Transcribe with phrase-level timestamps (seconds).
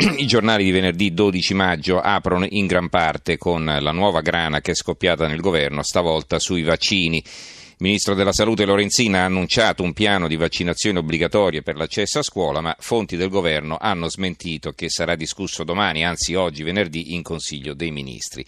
[0.00, 4.70] I giornali di venerdì 12 maggio aprono in gran parte con la nuova grana che
[4.70, 7.16] è scoppiata nel governo, stavolta sui vaccini.
[7.16, 12.22] Il ministro della Salute Lorenzina ha annunciato un piano di vaccinazione obbligatorie per l'accesso a
[12.22, 17.22] scuola, ma fonti del governo hanno smentito che sarà discusso domani, anzi oggi venerdì, in
[17.22, 18.46] Consiglio dei Ministri.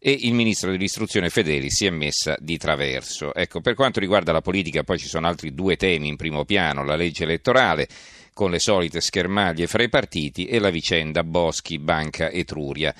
[0.00, 3.32] E il ministro dell'istruzione Fedeli si è messa di traverso.
[3.32, 6.82] Ecco, per quanto riguarda la politica, poi ci sono altri due temi in primo piano:
[6.82, 7.86] la legge elettorale
[8.32, 12.94] con le solite schermaglie fra i partiti e la vicenda Boschi, Banca Etruria.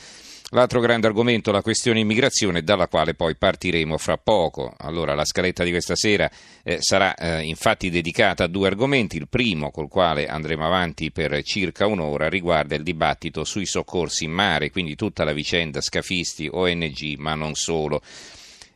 [0.55, 4.74] L'altro grande argomento è la questione immigrazione, dalla quale poi partiremo fra poco.
[4.77, 6.30] Allora, la scaletta di questa sera
[6.63, 9.16] eh, sarà eh, infatti dedicata a due argomenti.
[9.16, 14.33] Il primo, col quale andremo avanti per circa un'ora, riguarda il dibattito sui soccorsi in
[14.33, 18.02] mare, quindi tutta la vicenda scafisti, ONG, ma non solo.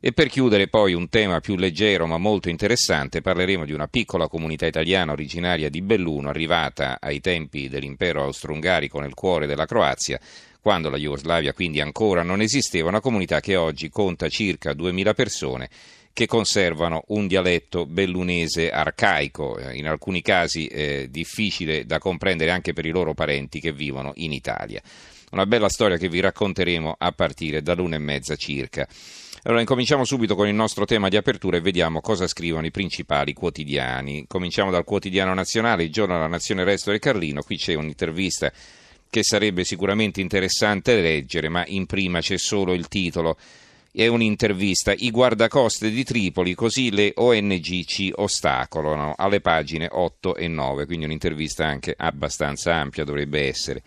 [0.06, 4.28] E per chiudere poi un tema più leggero ma molto interessante, parleremo di una piccola
[4.28, 10.20] comunità italiana originaria di Belluno, arrivata ai tempi dell'impero austro-ungarico nel cuore della Croazia,
[10.60, 15.68] quando la Jugoslavia quindi ancora non esisteva, una comunità che oggi conta circa 2000 persone
[16.12, 22.72] che conservano un dialetto bellunese arcaico, eh, in alcuni casi eh, difficile da comprendere anche
[22.72, 24.80] per i loro parenti che vivono in Italia.
[25.32, 28.86] Una bella storia che vi racconteremo a partire dall'una e mezza circa.
[29.46, 33.32] Allora, incominciamo subito con il nostro tema di apertura e vediamo cosa scrivono i principali
[33.32, 34.24] quotidiani.
[34.26, 38.50] Cominciamo dal quotidiano nazionale, il giorno della Nazione Resto del Carlino, qui c'è un'intervista
[39.08, 43.36] che sarebbe sicuramente interessante leggere, ma in prima c'è solo il titolo.
[43.92, 50.48] È un'intervista, i guardacoste di Tripoli, così le ONG ci ostacolano, alle pagine 8 e
[50.48, 53.80] 9, quindi un'intervista anche abbastanza ampia dovrebbe essere,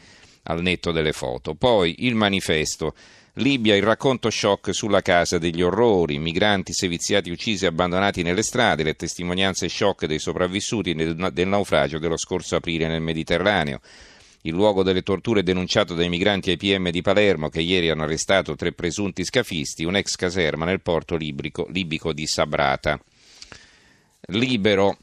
[0.44, 1.53] al netto delle foto.
[1.53, 2.94] Poi il manifesto.
[3.40, 8.84] Libia, il racconto shock sulla casa degli orrori, migranti seviziati uccisi e abbandonati nelle strade,
[8.84, 13.80] le testimonianze shock dei sopravvissuti del, naufragio dello scorso aprile nel Mediterraneo.
[14.42, 18.56] Il luogo delle torture denunciato dai migranti ai PM di Palermo che ieri hanno arrestato
[18.56, 23.00] tre presunti scafisti, un'ex caserma nel porto libico, libico di Sabrata.
[24.32, 24.98] Libero,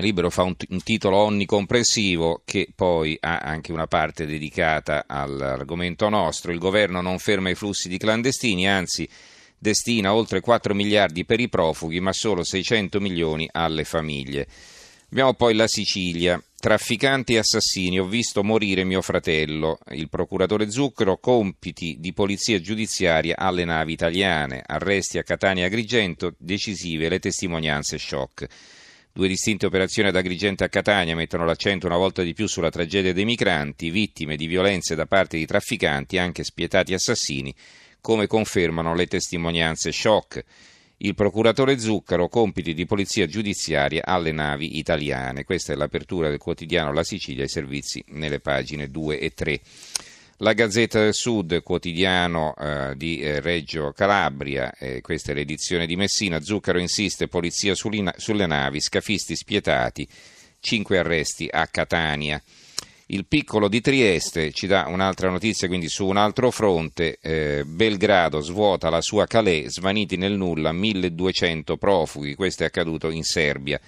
[0.00, 6.08] Libero fa un, t- un, titolo onnicomprensivo che poi ha anche una parte dedicata all'argomento
[6.08, 6.52] nostro.
[6.52, 9.08] Il governo non ferma i flussi di clandestini, anzi
[9.56, 14.46] destina oltre 4 miliardi per i profughi, ma solo 600 milioni alle famiglie.
[15.10, 16.40] Abbiamo poi la Sicilia.
[16.56, 19.78] Trafficanti e assassini, ho visto morire mio fratello.
[19.92, 24.62] Il procuratore Zucchero, compiti di polizia giudiziaria alle navi italiane.
[24.64, 28.46] Arresti a Catania e Agrigento, decisive le testimonianze shock.
[29.12, 32.70] Due distinte operazioni ad Agrigento e a Catania mettono l'accento una volta di più sulla
[32.70, 37.54] tragedia dei migranti, vittime di violenze da parte di trafficanti, anche spietati assassini,
[38.00, 40.44] come confermano le testimonianze shock
[41.02, 45.44] il procuratore Zuccaro compiti di polizia giudiziaria alle navi italiane.
[45.44, 49.60] Questa è l'apertura del quotidiano La Sicilia, i servizi nelle pagine 2 e 3.
[50.42, 55.96] La Gazzetta del Sud, quotidiano eh, di eh, Reggio Calabria, eh, questa è l'edizione di
[55.96, 60.08] Messina, Zuccaro insiste, polizia sulle navi, scafisti spietati,
[60.58, 62.42] cinque arresti a Catania.
[63.08, 68.40] Il piccolo di Trieste ci dà un'altra notizia, quindi su un altro fronte, eh, Belgrado
[68.40, 73.78] svuota la sua Calais, svaniti nel nulla 1200 profughi, questo è accaduto in Serbia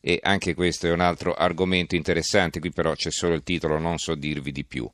[0.00, 3.98] e anche questo è un altro argomento interessante, qui però c'è solo il titolo, non
[3.98, 4.88] so dirvi di più.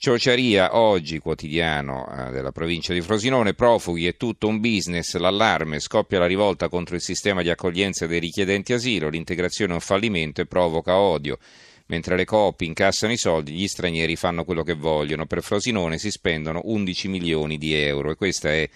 [0.00, 6.20] Ciociaria, oggi quotidiano eh, della provincia di Frosinone, profughi è tutto un business, l'allarme, scoppia
[6.20, 10.46] la rivolta contro il sistema di accoglienza dei richiedenti asilo, l'integrazione è un fallimento e
[10.46, 11.38] provoca odio.
[11.86, 15.26] Mentre le coop incassano i soldi, gli stranieri fanno quello che vogliono.
[15.26, 18.70] Per Frosinone si spendono 11 milioni di euro e questa è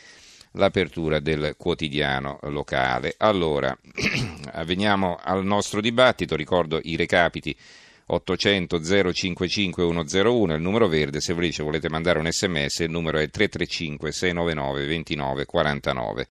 [0.55, 3.15] l'apertura del quotidiano locale.
[3.19, 3.79] Allora,
[4.67, 7.57] veniamo al nostro dibattito, ricordo i recapiti
[8.15, 8.79] 800
[9.13, 14.13] 055 101, il numero verde, se invece volete mandare un sms il numero è 335
[14.13, 16.21] 699 2949.